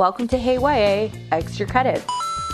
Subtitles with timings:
[0.00, 2.06] Welcome to Hey YA Extra Credits.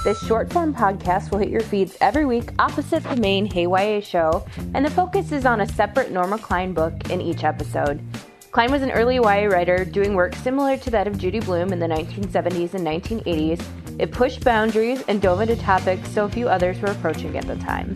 [0.03, 4.01] This short form podcast will hit your feeds every week opposite the main Hey YA
[4.01, 8.03] show, and the focus is on a separate Norma Klein book in each episode.
[8.51, 11.79] Klein was an early YA writer doing work similar to that of Judy Blume in
[11.79, 13.65] the 1970s and 1980s.
[14.01, 17.95] It pushed boundaries and dove into topics so few others were approaching at the time.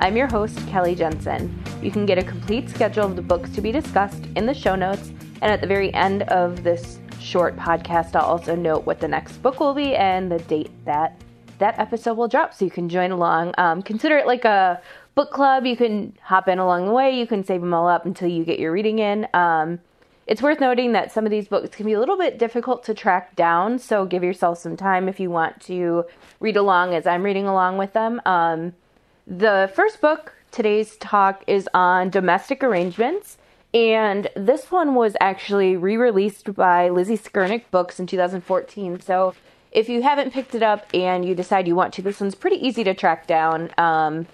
[0.00, 1.56] I'm your host, Kelly Jensen.
[1.80, 4.74] You can get a complete schedule of the books to be discussed in the show
[4.74, 9.08] notes, and at the very end of this short podcast, I'll also note what the
[9.08, 11.20] next book will be and the date that
[11.58, 13.54] that episode will drop so you can join along.
[13.58, 14.80] Um, consider it like a
[15.14, 15.66] book club.
[15.66, 17.18] You can hop in along the way.
[17.18, 19.26] You can save them all up until you get your reading in.
[19.34, 19.80] Um,
[20.28, 22.94] it's worth noting that some of these books can be a little bit difficult to
[22.94, 26.04] track down, so give yourself some time if you want to
[26.38, 28.20] read along as I'm reading along with them.
[28.26, 28.74] Um,
[29.26, 33.37] the first book, today's talk, is on domestic arrangements.
[33.74, 39.00] And this one was actually re released by Lizzie Skurnick Books in 2014.
[39.00, 39.34] So
[39.72, 42.56] if you haven't picked it up and you decide you want to, this one's pretty
[42.66, 43.70] easy to track down.
[43.76, 44.26] Um,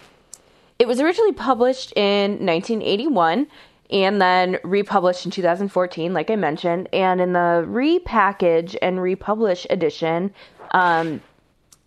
[0.78, 3.48] it was originally published in 1981
[3.90, 6.88] and then republished in 2014, like I mentioned.
[6.92, 10.32] And in the repackage and republish edition,
[10.70, 11.20] um,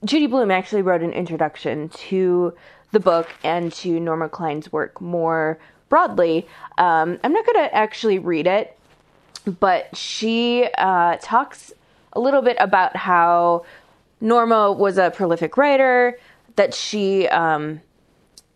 [0.05, 2.53] Judy Blume actually wrote an introduction to
[2.91, 5.59] the book and to Norma Klein's work more
[5.89, 6.47] broadly.
[6.77, 8.77] Um, I'm not going to actually read it,
[9.59, 11.73] but she uh, talks
[12.13, 13.65] a little bit about how
[14.19, 16.17] Norma was a prolific writer,
[16.55, 17.81] that she um,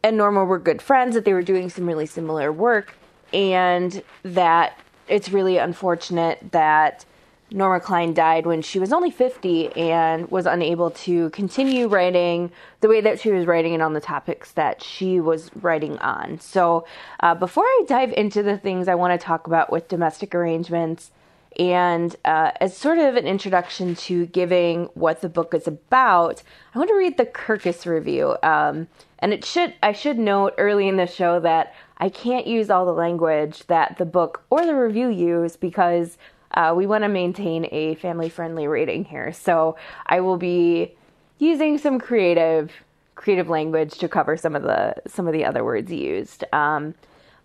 [0.04, 2.96] and Norma were good friends, that they were doing some really similar work,
[3.32, 7.06] and that it's really unfortunate that
[7.52, 12.88] Norma Klein died when she was only 50 and was unable to continue writing the
[12.88, 16.40] way that she was writing and on the topics that she was writing on.
[16.40, 16.86] So,
[17.20, 21.12] uh, before I dive into the things I want to talk about with domestic arrangements,
[21.60, 26.78] and uh, as sort of an introduction to giving what the book is about, I
[26.80, 28.38] want to read the Kirkus review.
[28.42, 28.88] Um,
[29.20, 32.86] and it should I should note early in the show that I can't use all
[32.86, 36.18] the language that the book or the review use because
[36.54, 39.32] uh, we want to maintain a family friendly rating here.
[39.34, 40.96] So I will be
[41.40, 42.72] using some creative
[43.16, 46.44] creative language to cover some of the some of the other words used.
[46.54, 46.96] Um,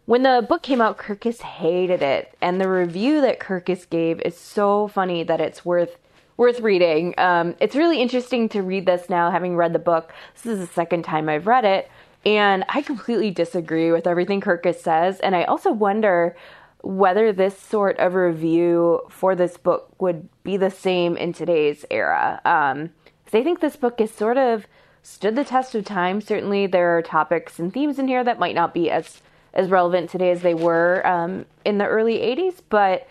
[0.07, 4.37] when the book came out, Kirkus hated it, and the review that Kirkus gave is
[4.37, 5.97] so funny that it's worth
[6.37, 7.15] worth reading.
[7.19, 10.13] Um, it's really interesting to read this now, having read the book.
[10.35, 11.91] This is the second time I've read it,
[12.25, 16.37] and I completely disagree with everything Kirkus says, and I also wonder
[16.87, 22.41] whether this sort of review for this book would be the same in today's era.
[22.45, 22.91] Um,
[23.27, 24.67] I think this book has sort of
[25.03, 26.21] stood the test of time.
[26.21, 29.21] Certainly, there are topics and themes in here that might not be as
[29.53, 33.09] as relevant today as they were um, in the early '80s, but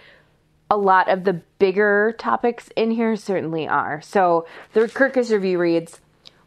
[0.72, 4.02] a lot of the bigger topics in here certainly are.
[4.02, 6.00] So the Kirkus review reads.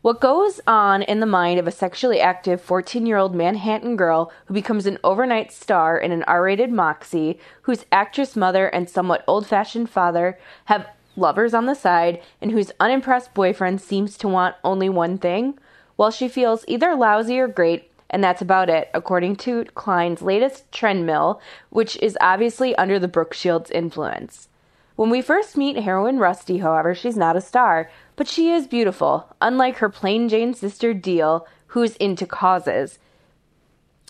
[0.09, 4.33] What goes on in the mind of a sexually active 14 year old Manhattan girl
[4.47, 9.23] who becomes an overnight star in an R rated Moxie, whose actress mother and somewhat
[9.27, 14.57] old fashioned father have lovers on the side, and whose unimpressed boyfriend seems to want
[14.65, 15.59] only one thing?
[15.99, 20.73] Well, she feels either lousy or great, and that's about it, according to Klein's latest
[20.73, 21.39] trend mill,
[21.69, 24.49] which is obviously under the Brooke Shields influence.
[24.97, 29.29] When we first meet heroine Rusty, however, she's not a star, but she is beautiful,
[29.41, 32.99] unlike her plain Jane sister Deal, who's into causes.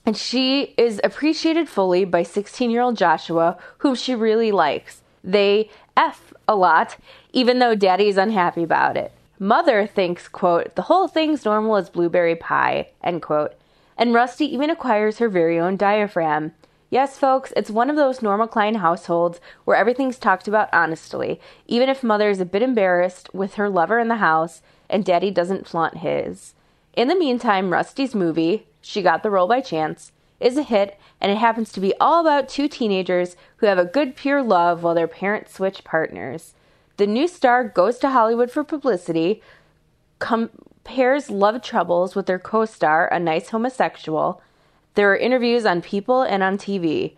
[0.07, 5.03] And she is appreciated fully by 16 year old Joshua, whom she really likes.
[5.23, 6.97] They F a lot,
[7.35, 9.13] even though daddy's unhappy about it.
[9.39, 13.53] Mother thinks, quote, the whole thing's normal as blueberry pie, end quote.
[13.99, 16.55] And Rusty even acquires her very own diaphragm.
[16.91, 21.91] Yes, folks, it's one of those normal Klein households where everything's talked about honestly, even
[21.91, 25.69] if mother is a bit embarrassed with her lover in the house and daddy doesn't
[25.69, 26.55] flaunt his.
[26.95, 31.31] In the meantime, Rusty's movie, She Got the Role by Chance, is a hit, and
[31.31, 34.95] it happens to be all about two teenagers who have a good, pure love while
[34.95, 36.55] their parents switch partners.
[36.97, 39.43] The new star goes to Hollywood for publicity,
[40.21, 44.41] compares love troubles with their co star, a nice homosexual.
[44.99, 47.15] There are interviews on People and on TV.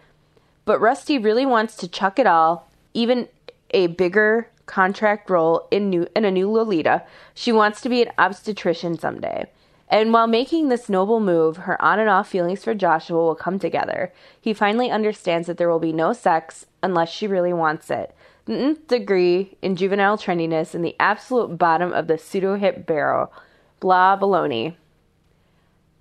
[0.66, 3.26] But Rusty really wants to chuck it all, even
[3.70, 7.04] a bigger contract role in new in a new Lolita.
[7.32, 9.46] She wants to be an obstetrician someday.
[9.88, 13.58] And while making this noble move, her on and off feelings for Joshua will come
[13.58, 14.12] together.
[14.38, 18.14] He finally understands that there will be no sex unless she really wants it.
[18.44, 23.32] The nth degree in juvenile trendiness and the absolute bottom of the pseudo hip barrel.
[23.80, 24.74] Blah baloney.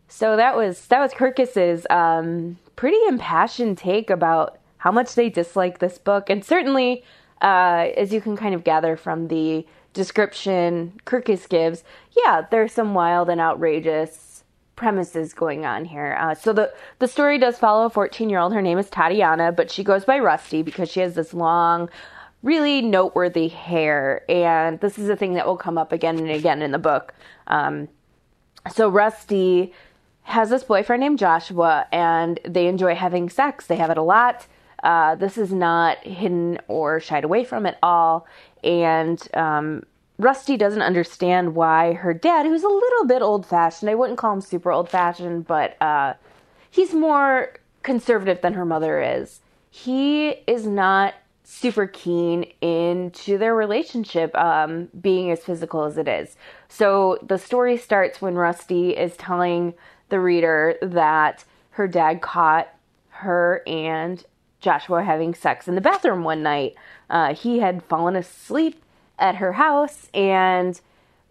[0.10, 5.78] So that was that was Kirkus's um, pretty impassioned take about how much they dislike
[5.80, 7.04] this book, and certainly,
[7.42, 11.84] uh, as you can kind of gather from the description Kirkus gives,
[12.18, 14.44] yeah, there's some wild and outrageous
[14.76, 16.18] premises going on here.
[16.20, 18.52] Uh, so the the story does follow a 14 year old.
[18.52, 21.88] Her name is Tatiana, but she goes by Rusty because she has this long,
[22.42, 26.64] really noteworthy hair, and this is a thing that will come up again and again
[26.64, 27.14] in the book.
[27.46, 27.90] Um,
[28.74, 29.72] so Rusty
[30.30, 33.66] has this boyfriend named Joshua, and they enjoy having sex.
[33.66, 34.46] They have it a lot.
[34.84, 38.28] Uh, this is not hidden or shied away from at all.
[38.64, 39.84] And um,
[40.20, 44.34] Rusty doesn't understand why her dad, who's a little bit old fashioned, I wouldn't call
[44.34, 46.14] him super old fashioned, but uh,
[46.70, 49.40] he's more conservative than her mother is.
[49.72, 56.38] He is not super keen into their relationship um, being as physical as it is.
[56.68, 59.74] So the story starts when Rusty is telling
[60.10, 62.70] the reader that her dad caught
[63.10, 64.24] her and
[64.60, 66.76] Joshua having sex in the bathroom one night.
[67.10, 68.84] Uh, he had fallen asleep
[69.18, 70.80] at her house and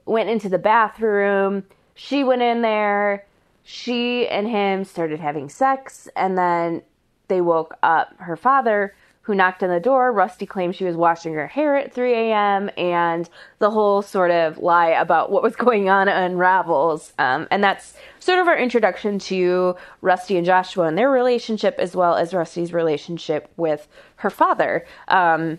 [0.06, 1.64] went into the bathroom.
[1.94, 3.26] She went in there.
[3.64, 6.80] She and him started having sex, and then
[7.28, 8.94] they woke up her father,
[9.28, 10.10] who knocked on the door.
[10.10, 13.28] Rusty claimed she was washing her hair at 3 a.m., and
[13.58, 17.12] the whole sort of lie about what was going on unravels.
[17.18, 21.94] Um, and that's sort of our introduction to Rusty and Joshua and their relationship, as
[21.94, 23.86] well as Rusty's relationship with
[24.16, 24.86] her father.
[25.08, 25.58] Um,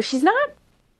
[0.00, 0.50] she's not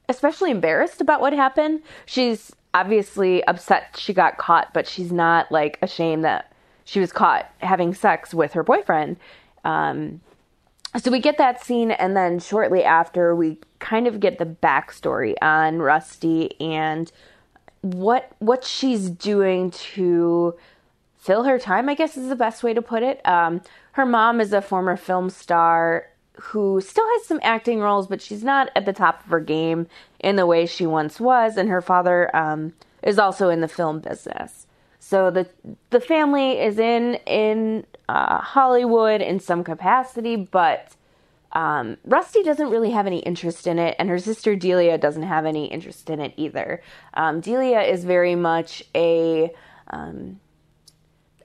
[0.09, 1.83] especially embarrassed about what happened.
[2.05, 6.53] She's obviously upset she got caught, but she's not like ashamed that
[6.85, 9.19] she was caught having sex with her boyfriend.
[9.65, 10.21] Um,
[10.97, 15.35] so we get that scene, and then shortly after, we kind of get the backstory
[15.43, 17.13] on Rusty and
[17.83, 20.57] what what she's doing to
[21.19, 21.89] fill her time.
[21.89, 23.21] I guess is the best way to put it.
[23.27, 23.61] Um,
[23.93, 26.09] her mom is a former film star
[26.41, 29.89] who still has some acting roles, but she's not at the top of her game
[30.21, 31.57] in the way she once was.
[31.57, 34.68] And her father um, is also in the film business.
[35.09, 35.47] So the
[35.89, 40.97] the family is in in uh, Hollywood in some capacity, but
[41.53, 45.47] um, Rusty doesn't really have any interest in it, and her sister Delia doesn't have
[45.47, 46.83] any interest in it either.
[47.15, 49.51] Um, Delia is very much a
[49.87, 50.41] um,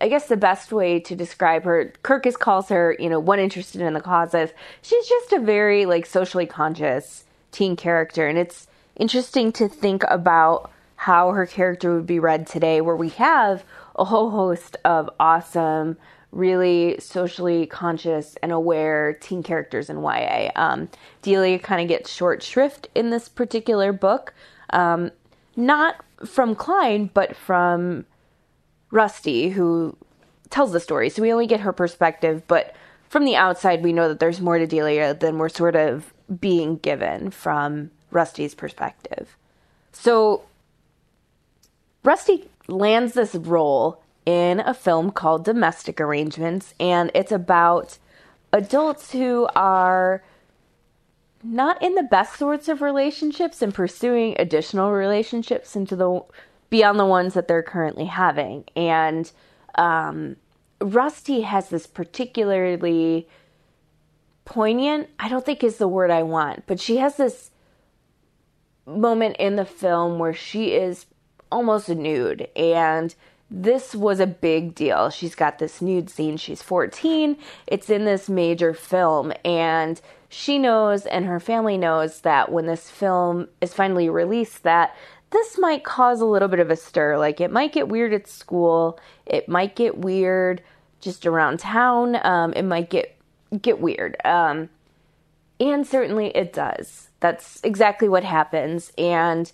[0.02, 3.80] I guess the best way to describe her, Kirkus calls her, you know, one interested
[3.80, 4.50] in the causes.
[4.82, 7.24] She's just a very like socially conscious
[7.54, 8.68] teen character, and it's
[8.98, 10.70] interesting to think about
[11.04, 13.66] how her character would be read today, where we have
[13.98, 15.98] a whole host of awesome,
[16.32, 20.50] really socially conscious and aware teen characters in YA.
[20.56, 20.88] Um,
[21.22, 24.34] Delia kind of gets short shrift in this particular book,
[24.70, 25.12] um,
[25.58, 28.06] not from Klein, but from
[28.90, 29.98] Rusty, who
[30.52, 31.10] tells the story.
[31.10, 32.74] So we only get her perspective, but
[33.10, 36.78] from the outside, we know that there's more to Delia than we're sort of being
[36.78, 39.36] given from Rusty's perspective.
[39.92, 40.44] So
[42.04, 47.98] Rusty lands this role in a film called Domestic Arrangements, and it's about
[48.52, 50.24] adults who are
[51.44, 56.22] not in the best sorts of relationships and pursuing additional relationships into the
[56.70, 58.64] beyond the ones that they're currently having.
[58.76, 59.32] And
[59.76, 60.38] um,
[60.82, 63.28] Rusty has this particularly
[64.46, 67.52] poignant, I don't think is the word I want, but she has this
[68.86, 71.06] moment in the film where she is
[71.54, 73.16] almost nude and
[73.52, 75.12] this was a big deal.
[75.12, 76.38] She's got this nude scene.
[76.38, 77.38] She's 14.
[77.68, 82.90] It's in this major film and she knows and her family knows that when this
[82.90, 84.96] film is finally released that
[85.30, 87.18] this might cause a little bit of a stir.
[87.18, 89.00] Like it might get weird at school.
[89.26, 90.64] It might get weird
[91.02, 92.18] just around town.
[92.26, 93.16] Um, it might get
[93.62, 94.16] get weird.
[94.26, 94.70] Um,
[95.60, 97.10] and certainly it does.
[97.20, 98.92] That's exactly what happens.
[98.98, 99.52] And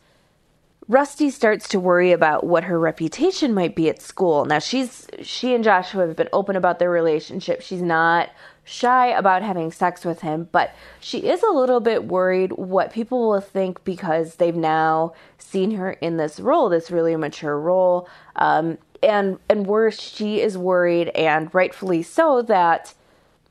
[0.90, 4.44] Rusty starts to worry about what her reputation might be at school.
[4.46, 7.62] Now she's she and Joshua have been open about their relationship.
[7.62, 8.32] She's not
[8.64, 13.30] shy about having sex with him, but she is a little bit worried what people
[13.30, 18.10] will think because they've now seen her in this role, this really mature role.
[18.36, 22.96] Um, and and worse, she is worried, and rightfully so, that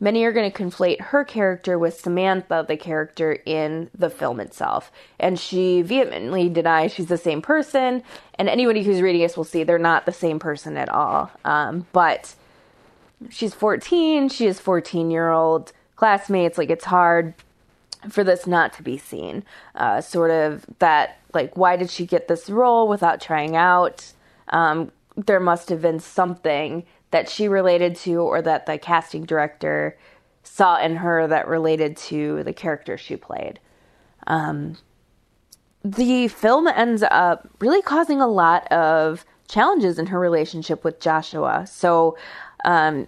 [0.00, 4.92] many are going to conflate her character with Samantha, the character in the film itself.
[5.18, 8.02] And she vehemently denies she's the same person.
[8.34, 11.30] And anybody who's reading this will see they're not the same person at all.
[11.44, 12.34] Um, but
[13.30, 16.58] she's 14, she is 14 year old classmates.
[16.58, 17.34] Like, it's hard
[18.08, 19.44] for this not to be seen.
[19.74, 24.12] Uh, sort of that, like, why did she get this role without trying out?
[24.48, 29.96] Um, there must have been something that she related to or that the casting director
[30.42, 33.60] saw in her that related to the character she played.
[34.26, 34.76] Um,
[35.84, 41.66] the film ends up really causing a lot of challenges in her relationship with Joshua.
[41.66, 42.16] So,
[42.64, 43.06] um,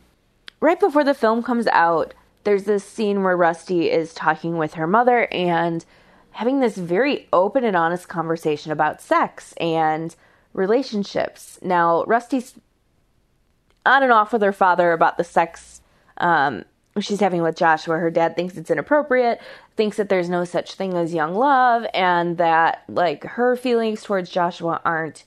[0.61, 2.15] right before the film comes out,
[2.45, 5.85] there's this scene where Rusty is talking with her mother and
[6.33, 10.15] having this very open and honest conversation about sex and
[10.53, 11.59] relationships.
[11.61, 12.55] Now, Rusty's
[13.87, 15.81] on and off with her father about the sex
[16.19, 16.65] um,
[16.99, 17.99] she's having with Joshua.
[17.99, 19.41] Her dad thinks it's inappropriate,
[19.77, 24.31] thinks that there's no such thing as young love, and that like her feelings towards
[24.31, 25.25] Joshua aren't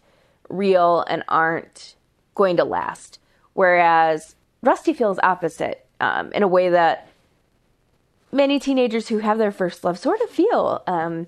[0.50, 1.96] real and aren't
[2.36, 3.20] going to last.
[3.54, 7.08] Whereas Rusty feels opposite um, in a way that
[8.32, 10.84] many teenagers who have their first love sort of feel.
[10.88, 11.28] Um,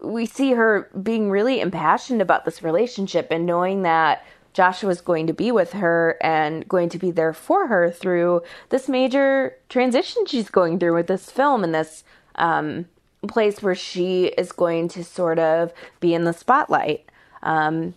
[0.00, 5.32] we see her being really impassioned about this relationship and knowing that Joshua's going to
[5.32, 10.48] be with her and going to be there for her through this major transition she's
[10.48, 12.04] going through with this film and this
[12.36, 12.86] um,
[13.26, 17.10] place where she is going to sort of be in the spotlight.
[17.42, 17.94] Um,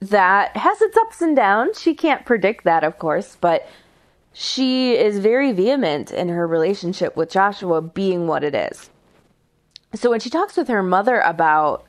[0.00, 1.80] that has its ups and downs.
[1.80, 3.66] She can't predict that, of course, but
[4.32, 8.90] she is very vehement in her relationship with Joshua being what it is.
[9.94, 11.85] So when she talks with her mother about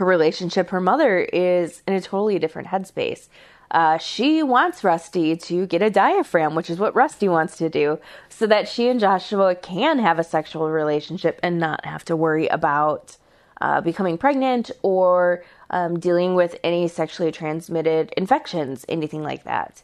[0.00, 3.28] her relationship, her mother is in a totally different headspace.
[3.70, 7.98] Uh, she wants Rusty to get a diaphragm, which is what Rusty wants to do,
[8.30, 12.48] so that she and Joshua can have a sexual relationship and not have to worry
[12.48, 13.18] about
[13.60, 19.82] uh, becoming pregnant or um, dealing with any sexually transmitted infections, anything like that.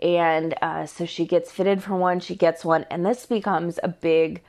[0.00, 3.88] And uh, so she gets fitted for one, she gets one, and this becomes a
[3.88, 4.40] big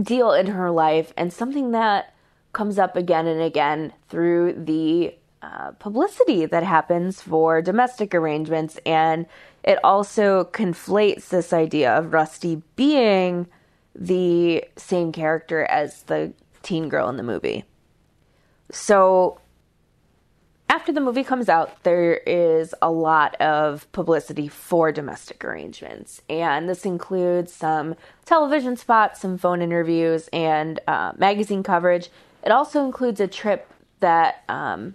[0.00, 2.14] deal in her life and something that
[2.58, 8.80] comes up again and again through the uh, publicity that happens for domestic arrangements.
[8.84, 9.26] And
[9.62, 13.46] it also conflates this idea of Rusty being
[13.94, 16.32] the same character as the
[16.64, 17.62] teen girl in the movie.
[18.72, 19.40] So
[20.68, 26.22] after the movie comes out, there is a lot of publicity for domestic arrangements.
[26.28, 32.10] And this includes some television spots, some phone interviews, and uh, magazine coverage.
[32.42, 34.94] It also includes a trip that um,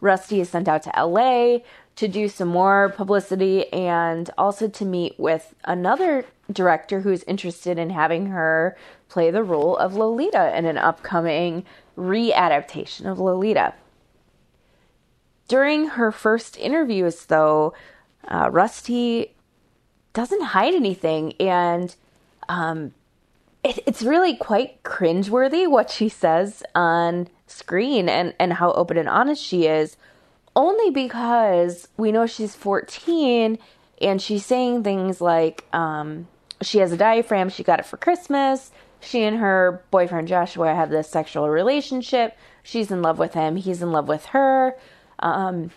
[0.00, 1.58] Rusty is sent out to LA
[1.96, 7.90] to do some more publicity and also to meet with another director who's interested in
[7.90, 8.76] having her
[9.08, 11.64] play the role of Lolita in an upcoming
[11.96, 13.74] readaptation of Lolita.
[15.48, 17.74] During her first interviews, though,
[18.26, 19.34] uh, Rusty
[20.14, 21.94] doesn't hide anything, and
[22.48, 22.94] um,
[23.64, 29.08] it, it's really quite cringeworthy what she says on screen and, and how open and
[29.08, 29.96] honest she is,
[30.56, 33.58] only because we know she's 14
[34.00, 36.28] and she's saying things like um,
[36.60, 38.70] she has a diaphragm, she got it for Christmas.
[39.00, 42.36] She and her boyfriend Joshua have this sexual relationship.
[42.62, 44.76] She's in love with him, he's in love with her.
[45.18, 45.70] Um,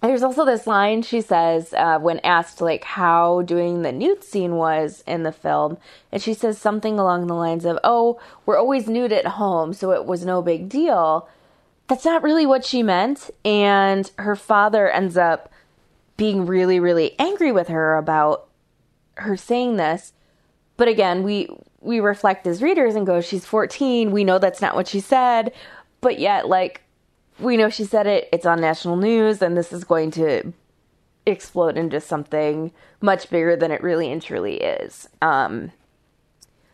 [0.00, 4.54] there's also this line she says uh, when asked like how doing the nude scene
[4.54, 5.76] was in the film
[6.12, 9.92] and she says something along the lines of oh we're always nude at home so
[9.92, 11.28] it was no big deal.
[11.88, 15.50] That's not really what she meant and her father ends up
[16.16, 18.46] being really really angry with her about
[19.16, 20.12] her saying this.
[20.76, 21.48] But again we
[21.80, 25.52] we reflect as readers and go she's 14 we know that's not what she said.
[26.00, 26.82] But yet like
[27.38, 30.52] we know she said it, it's on national news, and this is going to
[31.26, 35.08] explode into something much bigger than it really and truly is.
[35.22, 35.72] Um,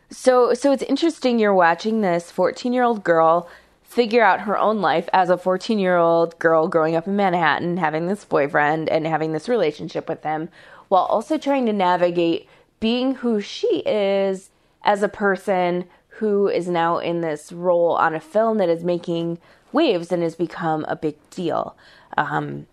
[0.09, 3.49] so, so it's interesting you're watching this 14 year old girl
[3.83, 7.77] figure out her own life as a 14 year old girl growing up in Manhattan,
[7.77, 10.49] having this boyfriend and having this relationship with him,
[10.87, 12.47] while also trying to navigate
[12.79, 14.49] being who she is
[14.83, 15.85] as a person
[16.19, 19.37] who is now in this role on a film that is making
[19.75, 21.77] waves and has become a big deal.
[22.17, 22.65] Um,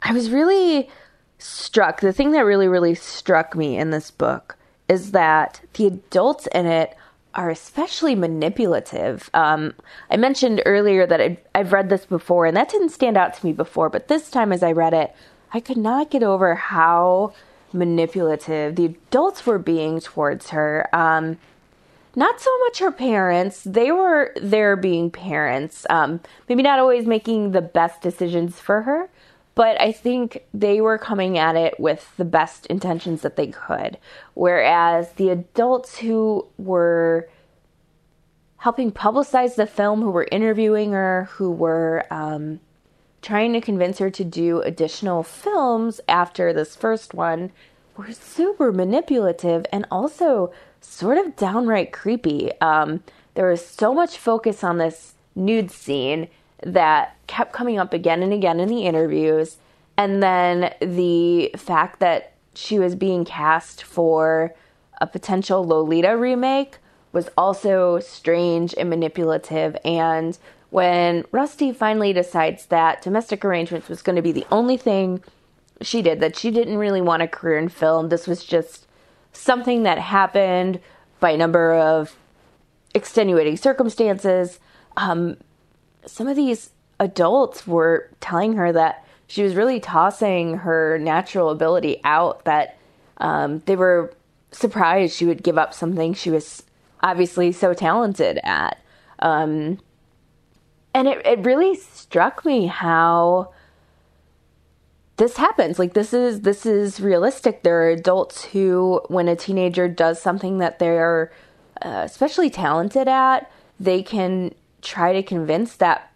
[0.00, 0.88] I was really
[1.38, 2.00] struck.
[2.00, 4.56] The thing that really, really struck me in this book
[4.88, 6.96] is that the adults in it
[7.34, 9.30] are especially manipulative.
[9.34, 9.74] Um,
[10.10, 13.46] I mentioned earlier that I've, I've read this before, and that didn't stand out to
[13.46, 15.14] me before, but this time as I read it,
[15.52, 17.34] I could not get over how
[17.72, 20.88] manipulative the adults were being towards her.
[20.92, 21.38] Um,
[22.20, 23.62] not so much her parents.
[23.64, 25.86] They were there being parents.
[25.88, 29.08] Um, maybe not always making the best decisions for her,
[29.54, 33.96] but I think they were coming at it with the best intentions that they could.
[34.34, 37.30] Whereas the adults who were
[38.58, 42.60] helping publicize the film, who were interviewing her, who were um,
[43.22, 47.50] trying to convince her to do additional films after this first one,
[47.96, 52.50] were super manipulative and also sort of downright creepy.
[52.60, 53.02] Um,
[53.34, 56.28] there was so much focus on this nude scene
[56.62, 59.56] that kept coming up again and again in the interviews.
[59.96, 64.54] And then the fact that she was being cast for
[65.00, 66.78] a potential Lolita remake
[67.12, 69.76] was also strange and manipulative.
[69.84, 70.36] And
[70.70, 75.22] when Rusty finally decides that domestic arrangements was going to be the only thing
[75.82, 78.86] she did, that she didn't really want a career in film, this was just
[79.32, 80.80] something that happened
[81.20, 82.16] by a number of
[82.94, 84.58] extenuating circumstances.
[84.96, 85.36] Um,
[86.06, 92.00] some of these adults were telling her that she was really tossing her natural ability
[92.02, 92.78] out, that
[93.18, 94.12] um, they were
[94.50, 96.64] surprised she would give up something she was
[97.02, 98.78] obviously so talented at.
[99.20, 99.78] Um,
[100.92, 103.52] and it, it really struck me how
[105.20, 105.78] this happens.
[105.78, 107.62] Like this is this is realistic.
[107.62, 111.30] There are adults who when a teenager does something that they're
[111.82, 116.10] uh, especially talented at they can try to convince that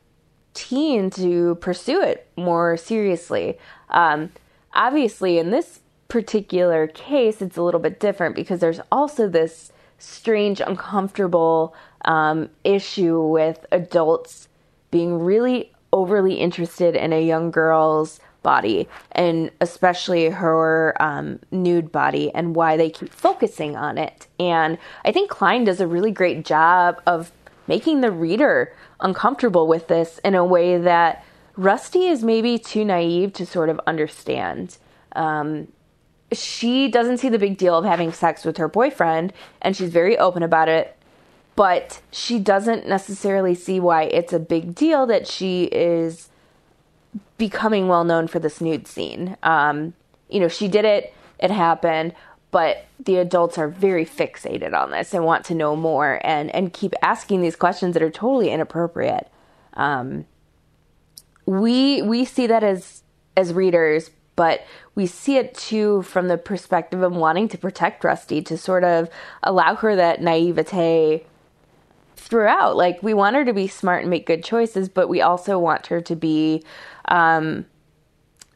[0.54, 3.58] teen to pursue it more seriously.
[3.90, 4.30] Um,
[4.73, 10.61] obviously in this particular case it's a little bit different because there's also this strange
[10.61, 11.75] uncomfortable
[12.06, 14.49] um, issue with adults
[14.90, 22.32] being really overly interested in a young girl's body and especially her um, nude body
[22.32, 24.28] and why they keep focusing on it.
[24.38, 27.32] And I think Klein does a really great job of
[27.66, 31.25] making the reader uncomfortable with this in a way that
[31.56, 34.76] Rusty is maybe too naive to sort of understand.
[35.16, 35.69] Um,
[36.32, 40.19] she doesn't see the big deal of having sex with her boyfriend, and she's very
[40.19, 40.97] open about it.
[41.56, 46.28] But she doesn't necessarily see why it's a big deal that she is
[47.38, 49.36] becoming well known for this nude scene.
[49.42, 49.94] Um,
[50.28, 52.14] you know, she did it, it happened,
[52.50, 56.72] but the adults are very fixated on this and want to know more and, and
[56.72, 59.28] keep asking these questions that are totally inappropriate.
[59.74, 60.26] Um,
[61.46, 63.02] we we see that as
[63.36, 68.40] as readers, but we see it too from the perspective of wanting to protect Rusty
[68.42, 69.10] to sort of
[69.42, 71.26] allow her that naivete
[72.34, 72.76] throughout.
[72.76, 75.86] Like we want her to be smart and make good choices, but we also want
[75.86, 76.64] her to be
[77.04, 77.64] um,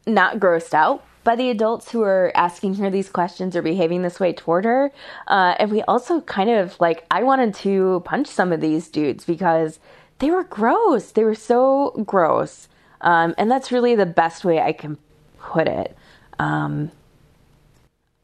[0.05, 4.19] not grossed out by the adults who are asking her these questions or behaving this
[4.19, 4.91] way toward her.
[5.27, 9.23] Uh, and we also kind of like, I wanted to punch some of these dudes
[9.23, 9.79] because
[10.17, 11.11] they were gross.
[11.11, 12.67] They were so gross.
[12.99, 14.97] Um, and that's really the best way I can
[15.39, 15.95] put it.
[16.37, 16.91] Um,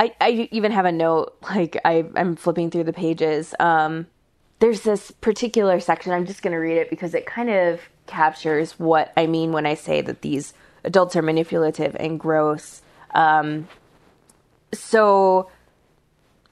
[0.01, 3.55] I, I even have a note, like I, I'm flipping through the pages.
[3.57, 4.07] Um,
[4.59, 8.73] there's this particular section, I'm just going to read it because it kind of captures
[8.73, 12.81] what I mean when I say that these adults are manipulative and gross.
[13.13, 13.67] Um,
[14.73, 15.49] so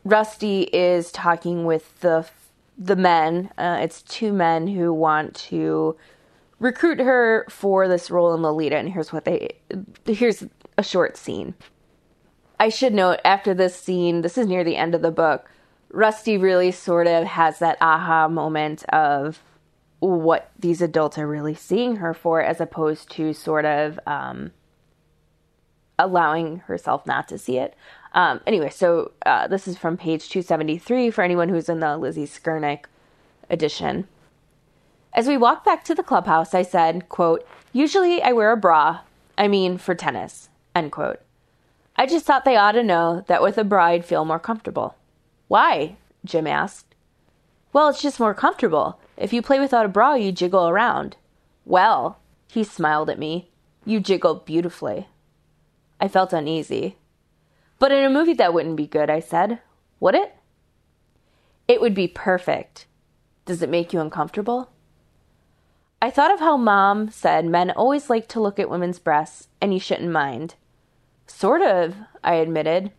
[0.03, 2.27] Rusty is talking with the
[2.77, 3.51] the men.
[3.57, 5.95] Uh, it's two men who want to
[6.59, 9.55] recruit her for this role in Lolita, and here's what they.
[10.05, 10.43] Here's
[10.77, 11.53] a short scene.
[12.59, 15.49] I should note after this scene, this is near the end of the book.
[15.93, 19.41] Rusty really sort of has that aha moment of
[19.99, 24.51] what these adults are really seeing her for, as opposed to sort of um,
[25.99, 27.75] allowing herself not to see it.
[28.13, 32.25] Um, anyway, so uh, this is from page 273 for anyone who's in the Lizzie
[32.25, 32.85] Skurnick
[33.49, 34.07] edition.
[35.13, 39.01] As we walked back to the clubhouse, I said, quote, Usually I wear a bra.
[39.37, 40.49] I mean, for tennis.
[40.73, 41.21] End quote.
[41.95, 44.95] I just thought they ought to know that with a bra I'd feel more comfortable.
[45.47, 45.97] Why?
[46.25, 46.95] Jim asked.
[47.71, 48.99] Well, it's just more comfortable.
[49.17, 51.17] If you play without a bra, you jiggle around.
[51.65, 53.49] Well, he smiled at me.
[53.85, 55.07] You jiggle beautifully.
[55.99, 56.97] I felt uneasy.
[57.79, 59.59] But in a movie, that wouldn't be good, I said.
[59.99, 60.35] Would it?
[61.67, 62.85] It would be perfect.
[63.45, 64.69] Does it make you uncomfortable?
[66.01, 69.73] I thought of how mom said men always like to look at women's breasts and
[69.73, 70.55] you shouldn't mind.
[71.27, 72.91] Sort of, I admitted.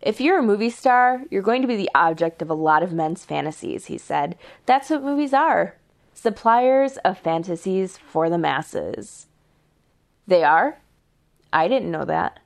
[0.00, 2.92] If you're a movie star, you're going to be the object of a lot of
[2.92, 4.36] men's fantasies, he said.
[4.66, 5.74] That's what movies are
[6.18, 9.26] suppliers of fantasies for the masses.
[10.26, 10.78] They are?
[11.52, 12.40] I didn't know that.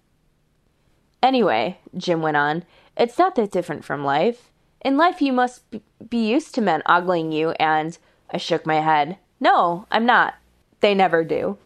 [1.23, 2.65] Anyway, Jim went on,
[2.99, 4.51] it's not that different from life.
[4.85, 5.63] In life, you must
[6.11, 7.97] be used to men ogling you, and
[8.31, 9.17] I shook my head.
[9.41, 10.35] No, I'm not.
[10.81, 11.57] They never do.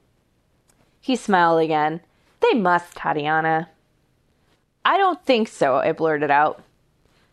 [1.00, 2.00] He smiled again.
[2.40, 3.70] They must, Tatiana.
[4.86, 6.62] I don't think so, I blurted out.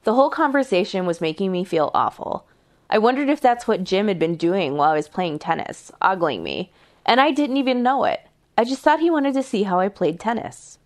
[0.06, 2.48] The whole conversation was making me feel awful.
[2.90, 6.42] I wondered if that's what Jim had been doing while I was playing tennis, ogling
[6.42, 6.72] me,
[7.06, 8.22] and I didn't even know it.
[8.58, 10.80] I just thought he wanted to see how I played tennis.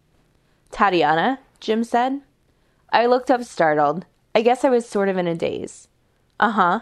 [0.69, 2.19] Tatiana, Jim said.
[2.91, 4.05] I looked up startled.
[4.35, 5.87] I guess I was sort of in a daze.
[6.37, 6.79] Uh huh.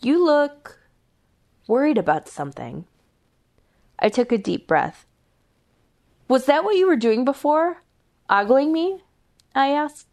[0.00, 0.78] You look
[1.68, 2.86] worried about something.
[3.98, 5.04] I took a deep breath.
[6.28, 7.83] Was that what you were doing before?
[8.28, 9.02] Ogling me?
[9.54, 10.08] I asked.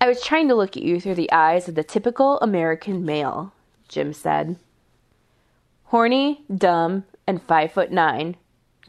[0.00, 3.52] I was trying to look at you through the eyes of the typical American male,
[3.88, 4.56] Jim said.
[5.84, 8.36] Horny, dumb, and five foot nine,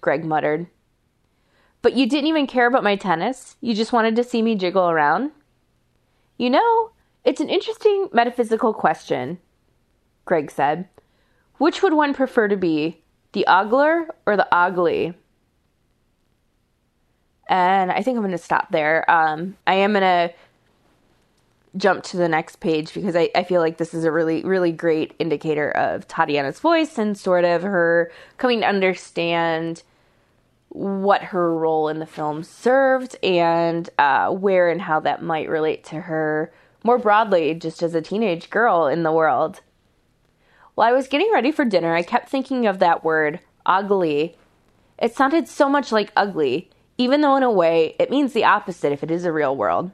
[0.01, 0.67] Greg muttered.
[1.81, 3.55] But you didn't even care about my tennis?
[3.61, 5.31] You just wanted to see me jiggle around?
[6.37, 6.91] You know,
[7.23, 9.39] it's an interesting metaphysical question,
[10.25, 10.89] Greg said.
[11.59, 15.15] Which would one prefer to be, the ogler or the oglee?
[17.47, 19.09] And I think I'm going to stop there.
[19.09, 20.33] Um, I am going to
[21.77, 24.71] jump to the next page because I, I feel like this is a really, really
[24.71, 29.83] great indicator of Tatiana's voice and sort of her coming to understand
[30.69, 35.83] what her role in the film served and uh, where and how that might relate
[35.85, 36.51] to her
[36.83, 39.61] more broadly, just as a teenage girl in the world.
[40.75, 44.35] While I was getting ready for dinner, I kept thinking of that word, oglee.
[44.99, 48.91] It sounded so much like ugly, even though in a way it means the opposite
[48.91, 49.91] if it is a real world.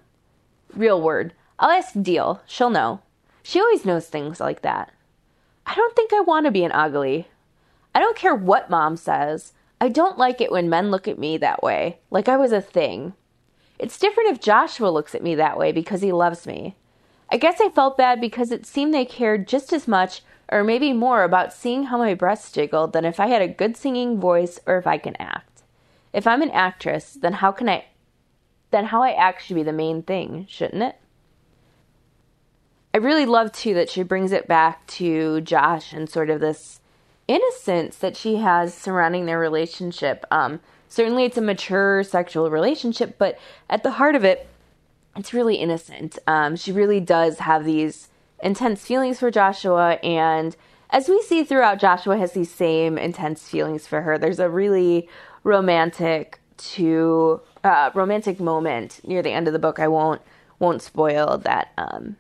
[0.76, 1.34] Real word.
[1.60, 2.42] I'll ask Deal.
[2.46, 3.02] She'll know.
[3.44, 4.92] She always knows things like that.
[5.66, 7.28] I don't think I want to be an ugly.
[7.94, 9.54] I don't care what mom says.
[9.80, 12.62] I don't like it when men look at me that way, like I was a
[12.62, 13.14] thing.
[13.80, 16.76] It's different if Joshua looks at me that way because he loves me.
[17.32, 20.94] I guess I felt bad because it seemed they cared just as much or maybe
[20.94, 24.60] more about seeing how my breasts jiggled than if I had a good singing voice
[24.68, 25.51] or if I can act.
[26.13, 27.86] If I'm an actress, then how can I
[28.71, 30.95] then how I act should be the main thing, shouldn't it?
[32.93, 36.80] I really love too that she brings it back to Josh and sort of this
[37.28, 40.26] innocence that she has surrounding their relationship.
[40.32, 43.38] Um, certainly, it's a mature sexual relationship, but
[43.69, 44.47] at the heart of it,
[45.15, 46.17] it's really innocent.
[46.28, 48.10] Um, she really does have these
[48.41, 50.56] intense feelings for Joshua, and
[50.89, 54.17] as we see throughout, Joshua has these same intense feelings for her.
[54.17, 55.08] There's a really
[55.43, 59.80] romantic to uh, romantic moment near the end of the book.
[59.80, 60.21] I won't
[60.60, 61.71] won't spoil that.
[61.77, 62.17] Um,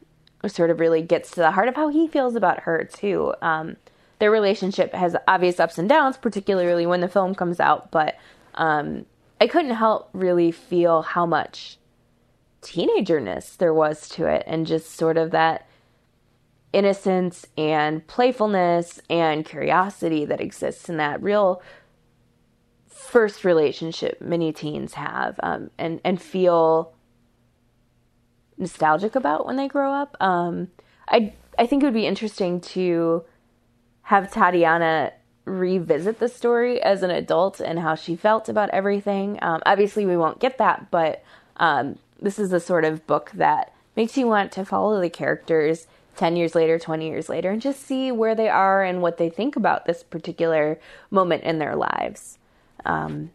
[0.47, 3.33] sort of really gets to the heart of how he feels about her too.
[3.41, 3.77] Um,
[4.19, 7.91] their relationship has obvious ups and downs, particularly when the film comes out.
[7.91, 8.17] But
[8.55, 9.05] um,
[9.39, 11.77] I couldn't help really feel how much
[12.61, 15.67] teenagerness there was to it, and just sort of that
[16.73, 21.61] innocence and playfulness and curiosity that exists in that real
[23.01, 26.93] first relationship many teens have um, and and feel
[28.57, 30.15] nostalgic about when they grow up.
[30.21, 30.69] Um,
[31.07, 33.23] I I think it would be interesting to
[34.03, 35.13] have Tatiana
[35.45, 39.39] revisit the story as an adult and how she felt about everything.
[39.41, 41.23] Um, obviously, we won't get that, but
[41.57, 45.87] um, this is the sort of book that makes you want to follow the characters
[46.17, 49.29] 10 years later, 20 years later, and just see where they are and what they
[49.29, 52.37] think about this particular moment in their lives.
[52.85, 53.31] Um,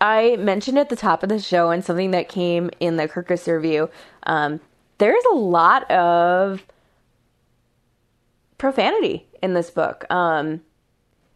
[0.00, 3.46] I mentioned at the top of the show and something that came in the Kirkus
[3.46, 3.88] review.
[4.24, 4.60] Um,
[4.98, 6.64] there's a lot of
[8.58, 10.04] profanity in this book.
[10.10, 10.62] Um,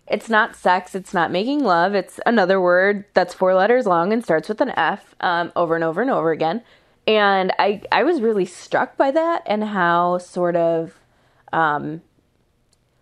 [0.07, 4.25] it's not sex, it's not making love, it's another word that's four letters long and
[4.25, 6.63] starts with an F um, over and over and over again.
[7.07, 10.99] And I, I was really struck by that and how sort of
[11.53, 12.03] um,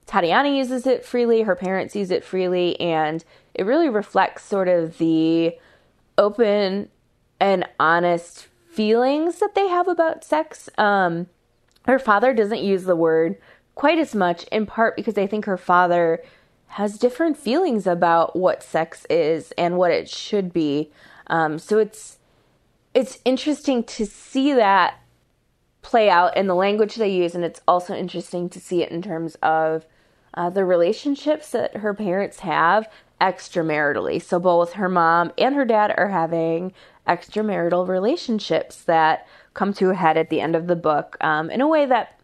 [0.07, 3.25] Tatiana uses it freely, her parents use it freely, and
[3.57, 5.57] it really reflects sort of the
[6.19, 6.91] open
[7.41, 10.69] and honest feelings that they have about sex.
[10.77, 11.27] Um,
[11.87, 13.39] her father doesn't use the word
[13.75, 16.23] quite as much, in part because I think her father
[16.69, 20.91] has different feelings about what sex is and what it should be.
[21.29, 22.19] Um, so it's
[22.93, 24.99] it's interesting to see that
[25.83, 29.01] play out in the language they use, and it's also interesting to see it in
[29.01, 29.87] terms of
[30.35, 32.89] uh, the relationships that her parents have
[33.21, 34.19] extramaritally.
[34.19, 36.73] So both her mom and her dad are having
[37.07, 41.61] extramarital relationships that come to a head at the end of the book um, in
[41.61, 42.21] a way that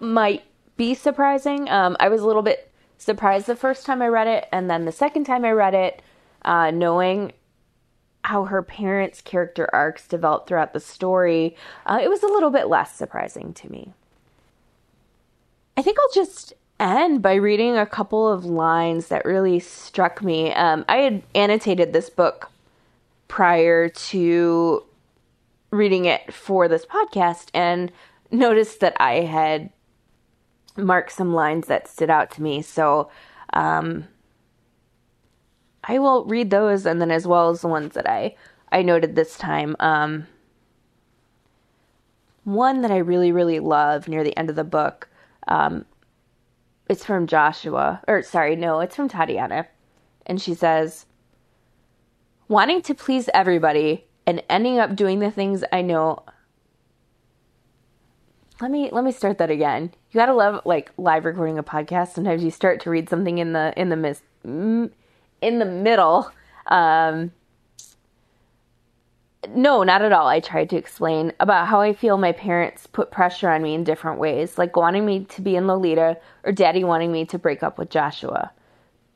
[0.00, 0.44] might
[0.76, 1.68] be surprising.
[1.70, 4.84] Um, I was a little bit surprised the first time I read it, and then
[4.84, 6.02] the second time I read it,
[6.42, 7.32] uh, knowing
[8.22, 11.56] how her parents' character arcs developed throughout the story,
[11.86, 13.92] uh, it was a little bit less surprising to me.
[15.76, 20.52] I think I'll just end by reading a couple of lines that really struck me.
[20.52, 22.50] Um, I had annotated this book
[23.28, 24.84] prior to
[25.70, 27.90] reading it for this podcast and
[28.30, 29.70] noticed that I had
[30.76, 32.62] marked some lines that stood out to me.
[32.62, 33.10] So
[33.52, 34.06] um,
[35.84, 38.34] I will read those and then as well as the ones that I,
[38.70, 39.76] I noted this time.
[39.80, 40.26] Um,
[42.44, 45.08] one that I really, really love near the end of the book.
[45.48, 45.84] Um,
[46.88, 49.66] it's from Joshua, or sorry, no, it's from Tatiana.
[50.24, 51.06] And she says,
[52.48, 56.24] wanting to please everybody and ending up doing the things I know.
[58.60, 59.92] Let me let me start that again.
[60.10, 62.14] You gotta love like live recording a podcast.
[62.14, 64.90] Sometimes you start to read something in the in the mis in
[65.40, 66.30] the middle.
[66.68, 67.32] Um,
[69.54, 70.26] no, not at all.
[70.26, 73.84] I tried to explain about how I feel my parents put pressure on me in
[73.84, 77.62] different ways, like wanting me to be in Lolita or daddy wanting me to break
[77.62, 78.52] up with Joshua.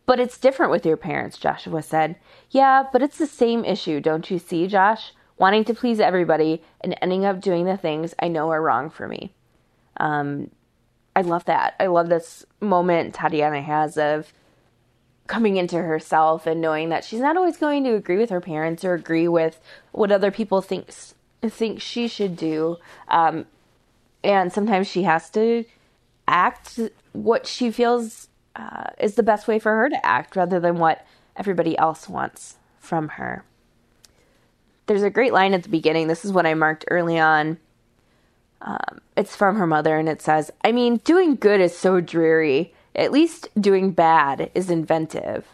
[0.07, 2.17] But it's different with your parents, Joshua said.
[2.51, 5.13] Yeah, but it's the same issue, don't you see, Josh?
[5.39, 9.07] Wanting to please everybody and ending up doing the things I know are wrong for
[9.07, 9.33] me.
[9.99, 10.51] Um,
[11.15, 11.75] I love that.
[11.79, 14.33] I love this moment Tatiana has of
[15.31, 18.85] coming into herself and knowing that she's not always going to agree with her parents
[18.85, 19.61] or agree with
[19.93, 22.77] what other people thinks think she should do.
[23.07, 23.47] Um,
[24.25, 25.65] and sometimes she has to
[26.27, 26.81] act
[27.13, 31.07] what she feels uh, is the best way for her to act rather than what
[31.37, 33.45] everybody else wants from her.
[34.87, 36.09] There's a great line at the beginning.
[36.09, 37.59] This is what I marked early on.
[38.63, 42.75] Um, it's from her mother, and it says, I mean, doing good is so dreary.
[42.95, 45.47] At least doing bad is inventive.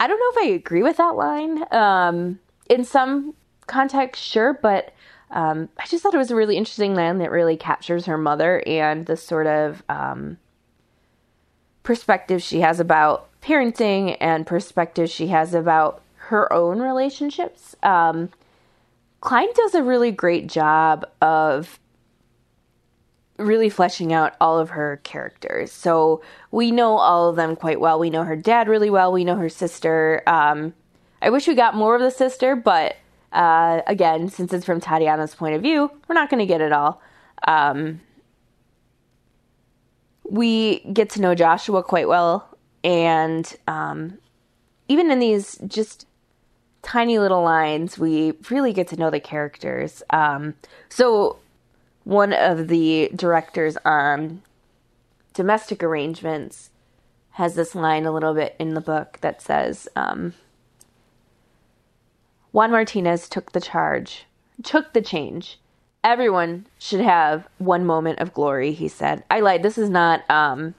[0.00, 1.64] I don't know if I agree with that line.
[1.72, 3.34] Um, in some
[3.66, 4.92] context, sure, but
[5.30, 8.62] um, I just thought it was a really interesting line that really captures her mother
[8.66, 10.38] and the sort of um,
[11.82, 17.74] perspective she has about parenting and perspective she has about her own relationships.
[17.82, 18.30] Um,
[19.20, 21.78] Klein does a really great job of
[23.38, 25.72] really fleshing out all of her characters.
[25.72, 27.98] So we know all of them quite well.
[27.98, 29.12] We know her dad really well.
[29.12, 30.22] We know her sister.
[30.26, 30.74] Um,
[31.22, 32.96] I wish we got more of the sister, but
[33.32, 36.72] uh, again, since it's from Tatiana's point of view, we're not going to get it
[36.72, 37.00] all.
[37.46, 38.00] Um,
[40.24, 42.48] we get to know Joshua quite well,
[42.84, 44.18] and um,
[44.88, 46.06] even in these just
[46.82, 50.02] tiny little lines, we really get to know the characters.
[50.10, 50.54] Um,
[50.88, 51.38] so,
[52.08, 54.42] one of the directors on
[55.34, 56.70] domestic arrangements
[57.32, 60.34] has this line a little bit in the book that says, um,
[62.52, 64.24] Juan Martinez took the charge,
[64.62, 65.58] took the change
[66.04, 69.22] everyone should have one moment of glory, he said.
[69.30, 69.62] I lied.
[69.62, 70.74] This is not um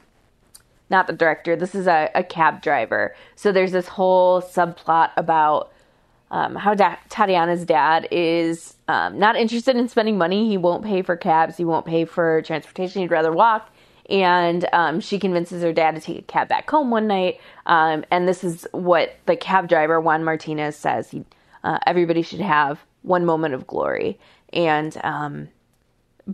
[0.90, 1.56] not the director.
[1.56, 3.16] This is a, a cab driver.
[3.36, 5.72] So there's this whole subplot about
[6.32, 10.48] um, how da- Tatiana's dad is um, not interested in spending money.
[10.48, 11.58] He won't pay for cabs.
[11.58, 13.02] He won't pay for transportation.
[13.02, 13.70] He'd rather walk.
[14.10, 17.40] And um, she convinces her dad to take a cab back home one night.
[17.68, 21.12] Um, and this is what the cab driver Juan Martinez says.
[21.12, 21.24] He,
[21.64, 24.20] uh, everybody should have one moment of glory.
[24.52, 25.50] And um,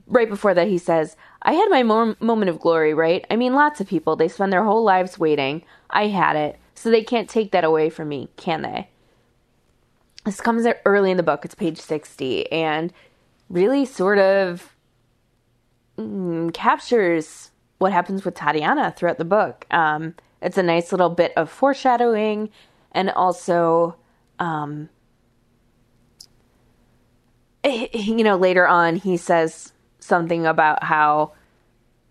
[0.07, 3.25] right before that, he says, I had my moment of glory, right?
[3.29, 5.63] I mean, lots of people, they spend their whole lives waiting.
[5.89, 6.57] I had it.
[6.75, 8.89] So they can't take that away from me, can they?
[10.25, 11.45] This comes early in the book.
[11.45, 12.91] It's page 60 and
[13.49, 14.75] really sort of
[15.97, 19.65] mm, captures what happens with Tatiana throughout the book.
[19.71, 22.49] Um, it's a nice little bit of foreshadowing
[22.91, 23.95] and also
[24.39, 24.89] um,
[27.93, 31.31] you know, later on, he says something about how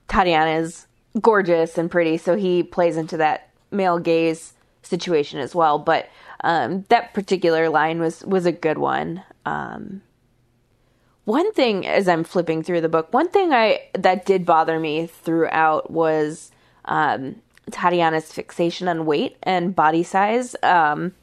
[0.09, 0.87] Tatiana is
[1.21, 4.55] gorgeous and pretty, so he plays into that male gaze
[4.87, 5.79] situation as well.
[5.79, 6.09] But
[6.43, 9.23] um, that particular line was was a good one.
[9.45, 10.03] Um,
[11.25, 15.07] one thing, as I'm flipping through the book, one thing I that did bother me
[15.07, 16.51] throughout was
[16.85, 17.37] um,
[17.71, 20.55] Tatiana's fixation on weight and body size.
[20.63, 21.15] Um,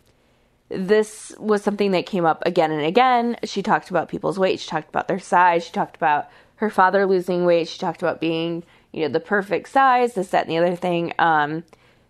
[0.70, 3.38] this was something that came up again and again.
[3.44, 7.06] She talked about people's weight, she talked about their size, she talked about her father
[7.06, 10.58] losing weight, she talked about being, you know, the perfect size, this, that, and the
[10.58, 11.14] other thing.
[11.20, 11.64] Um,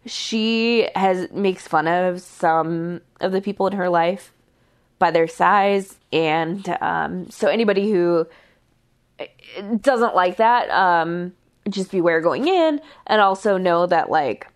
[0.05, 4.33] she has makes fun of some of the people in her life
[4.99, 8.27] by their size, and um, so anybody who
[9.79, 11.33] doesn't like that, um,
[11.69, 14.47] just beware going in, and also know that like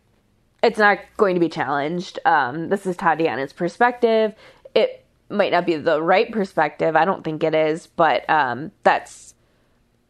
[0.63, 2.19] it's not going to be challenged.
[2.25, 4.33] Um, this is Tatiana's perspective.
[4.73, 6.95] It might not be the right perspective.
[6.95, 9.35] I don't think it is, but um, that's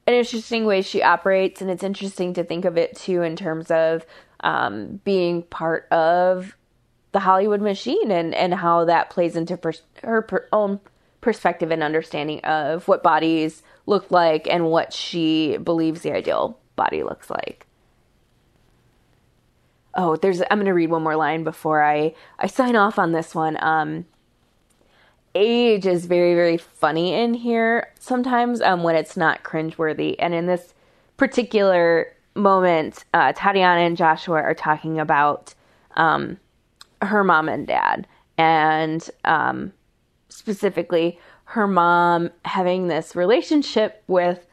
[0.07, 3.71] an interesting way she operates, and it's interesting to think of it too in terms
[3.71, 4.05] of
[4.45, 6.55] um, being part of
[7.11, 10.79] the Hollywood machine and and how that plays into pers- her per- own
[11.19, 17.03] perspective and understanding of what bodies look like and what she believes the ideal body
[17.03, 17.65] looks like.
[19.95, 23.11] Oh, there's I'm going to read one more line before I I sign off on
[23.11, 23.57] this one.
[23.61, 24.05] Um
[25.33, 30.45] age is very very funny in here sometimes um when it's not cringeworthy and in
[30.45, 30.73] this
[31.17, 35.53] particular moment uh Tatiana and Joshua are talking about
[35.95, 36.37] um
[37.01, 39.71] her mom and dad and um
[40.29, 44.45] specifically her mom having this relationship with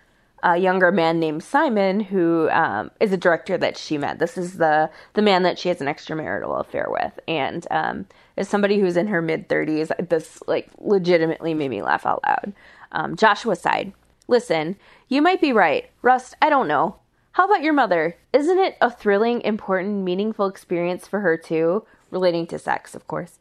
[0.43, 4.19] a younger man named Simon, who um, is a director that she met.
[4.19, 8.49] This is the the man that she has an extramarital affair with, and um, as
[8.49, 12.53] somebody who's in her mid thirties, this like legitimately made me laugh out loud.
[12.93, 13.93] Um, Joshua sighed.
[14.29, 14.77] Listen,
[15.09, 16.35] you might be right, Rust.
[16.43, 16.97] I don't know.
[17.33, 18.19] How about your mother?
[18.35, 21.87] Isn't it a thrilling, important, meaningful experience for her too?
[22.11, 23.39] Relating to sex, of course.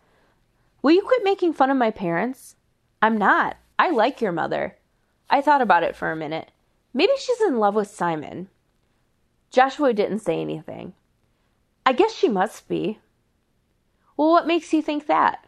[0.81, 2.55] Will you quit making fun of my parents?
[3.01, 3.57] I'm not.
[3.77, 4.77] I like your mother.
[5.29, 6.51] I thought about it for a minute.
[6.93, 8.47] Maybe she's in love with Simon.
[9.49, 10.93] Joshua didn't say anything.
[11.85, 12.99] I guess she must be.
[14.15, 15.45] Well, what makes you think that?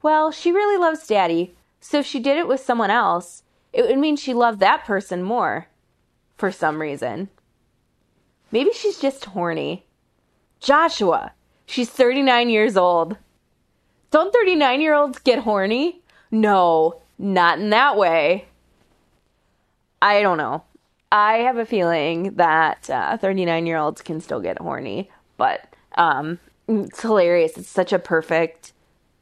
[0.00, 3.42] Well, she really loves Daddy, so if she did it with someone else,
[3.74, 5.66] it would mean she loved that person more.
[6.38, 7.28] For some reason.
[8.52, 9.84] Maybe she's just horny.
[10.60, 11.32] Joshua,
[11.66, 13.16] she's 39 years old.
[14.10, 16.02] Don't 39 year olds get horny?
[16.30, 18.46] No, not in that way.
[20.02, 20.64] I don't know.
[21.10, 26.38] I have a feeling that 39 uh, year olds can still get horny, but um,
[26.68, 27.56] it's hilarious.
[27.56, 28.72] It's such a perfect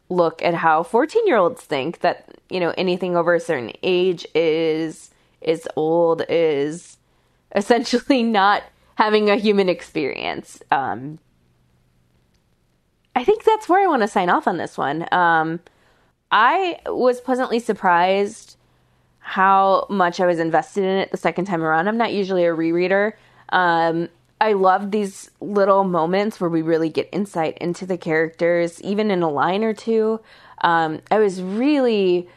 [0.08, 4.26] look at how 14 year olds think that, you know, anything over a certain age
[4.34, 6.98] is is old, is
[7.54, 8.62] essentially not
[9.00, 10.62] having a human experience.
[10.70, 11.18] Um,
[13.16, 15.06] I think that's where I want to sign off on this one.
[15.10, 15.60] Um,
[16.30, 18.58] I was pleasantly surprised
[19.20, 21.88] how much I was invested in it the second time around.
[21.88, 23.14] I'm not usually a rereader.
[23.48, 29.10] Um, I love these little moments where we really get insight into the characters, even
[29.10, 30.20] in a line or two.
[30.60, 32.28] Um, I was really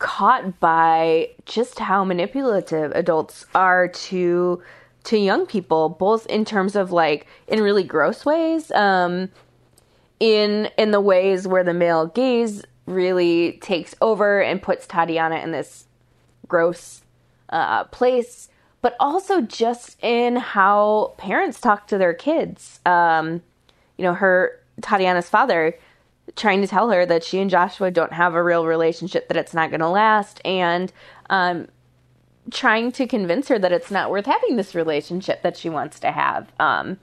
[0.00, 4.60] caught by just how manipulative adults are to
[5.08, 8.70] to young people, both in terms of like in really gross ways.
[8.72, 9.30] Um,
[10.20, 15.50] in in the ways where the male gaze really takes over and puts Tatiana in
[15.50, 15.86] this
[16.46, 17.02] gross
[17.48, 18.50] uh, place,
[18.82, 22.80] but also just in how parents talk to their kids.
[22.84, 23.42] Um,
[23.96, 25.74] you know, her Tatiana's father
[26.36, 29.54] trying to tell her that she and Joshua don't have a real relationship, that it's
[29.54, 30.92] not going to last, and
[31.30, 31.68] um,
[32.50, 36.12] trying to convince her that it's not worth having this relationship that she wants to
[36.12, 36.52] have.
[36.58, 36.98] Um,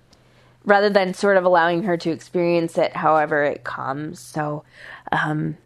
[0.65, 4.19] rather than sort of allowing her to experience it however it comes.
[4.19, 4.63] So,
[5.11, 5.57] um,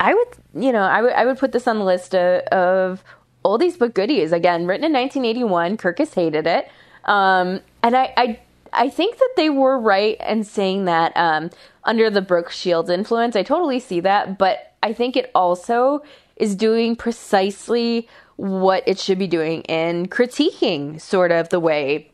[0.00, 3.04] I would, you know, I would, I would put this on the list of, of
[3.44, 4.32] oldies but goodies.
[4.32, 6.68] Again, written in 1981, Kirkus hated it,
[7.04, 8.40] um, and I, I,
[8.72, 11.50] I think that they were right in saying that um,
[11.84, 13.36] under the Brooke Shields influence.
[13.36, 16.02] I totally see that, but I think it also
[16.36, 22.10] is doing precisely what it should be doing in critiquing sort of the way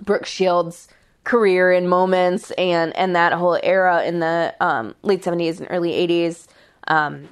[0.00, 0.88] Brooke Shields
[1.24, 5.90] career and moments and and that whole era in the um, late 70s and early
[5.90, 6.46] 80s
[6.88, 7.28] um,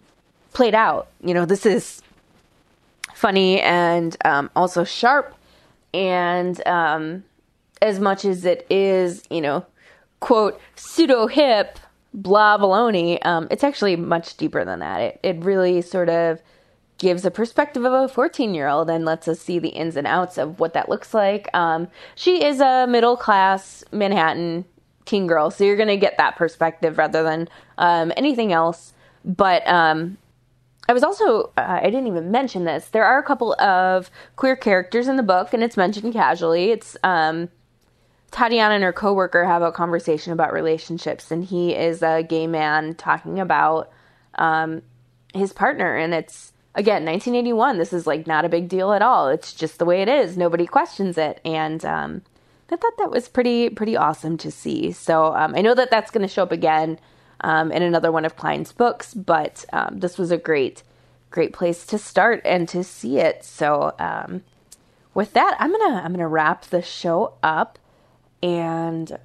[0.52, 1.08] played out.
[1.22, 2.02] You know this is
[3.14, 5.34] funny and um, also sharp
[5.92, 7.24] and um,
[7.82, 9.66] as much as it is you know
[10.20, 11.78] quote pseudo hip
[12.14, 15.00] blah baloney um, it's actually much deeper than that.
[15.00, 16.40] It, it really sort of
[17.00, 20.06] gives a perspective of a 14 year old and lets us see the ins and
[20.06, 21.48] outs of what that looks like.
[21.54, 24.66] Um, she is a middle class Manhattan
[25.06, 27.48] teen girl, so you're going to get that perspective rather than
[27.78, 28.92] um, anything else.
[29.24, 30.18] But um,
[30.88, 32.88] I was also, uh, I didn't even mention this.
[32.88, 36.70] There are a couple of queer characters in the book, and it's mentioned casually.
[36.70, 37.48] It's um,
[38.30, 42.94] Tatiana and her coworker have a conversation about relationships, and he is a gay man
[42.94, 43.90] talking about
[44.34, 44.82] um,
[45.32, 49.28] his partner, and it's again 1981 this is like not a big deal at all
[49.28, 52.22] it's just the way it is nobody questions it and um,
[52.72, 54.92] I thought that was pretty pretty awesome to see.
[54.92, 56.98] So um, I know that that's going to show up again
[57.40, 60.82] um, in another one of Klein's books, but um, this was a great
[61.30, 63.44] great place to start and to see it.
[63.44, 64.42] So um,
[65.14, 67.78] with that, I'm gonna I'm gonna wrap the show up
[68.42, 69.18] and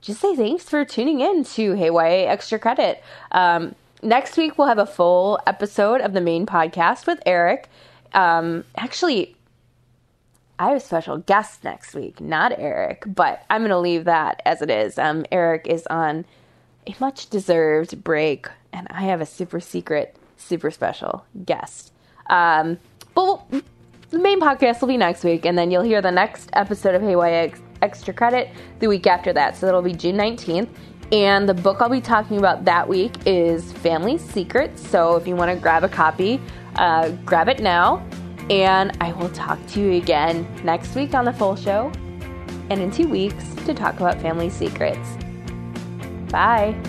[0.00, 3.02] just say thanks for tuning in to Hey YA Extra Credit.
[3.32, 7.68] Um, next week we'll have a full episode of the main podcast with Eric.
[8.12, 9.36] Um, actually,
[10.58, 14.42] I have a special guest next week, not Eric, but I'm going to leave that
[14.44, 14.98] as it is.
[14.98, 16.26] Um, Eric is on
[16.86, 21.92] a much deserved break, and I have a super secret, super special guest.
[22.28, 22.78] Um,
[23.14, 23.62] but we'll,
[24.10, 27.02] the main podcast will be next week, and then you'll hear the next episode of
[27.02, 29.56] Hey YA Extra Credit the week after that.
[29.56, 30.68] So that'll be June 19th.
[31.12, 34.86] And the book I'll be talking about that week is Family Secrets.
[34.88, 36.40] So if you want to grab a copy,
[36.76, 38.06] uh, grab it now.
[38.48, 41.92] And I will talk to you again next week on the full show
[42.70, 45.16] and in two weeks to talk about family secrets.
[46.30, 46.80] Bye.